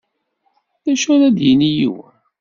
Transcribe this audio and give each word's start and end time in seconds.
D 0.83 0.85
acu 0.93 1.07
ara 1.15 1.35
d-yini 1.37 1.69
yiwen? 1.77 2.15